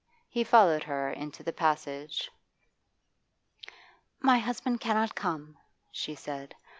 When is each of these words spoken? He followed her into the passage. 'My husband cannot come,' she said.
He 0.29 0.43
followed 0.43 0.81
her 0.85 1.11
into 1.11 1.43
the 1.43 1.53
passage. 1.53 2.31
'My 4.19 4.39
husband 4.39 4.79
cannot 4.81 5.13
come,' 5.13 5.59
she 5.91 6.15
said. 6.15 6.55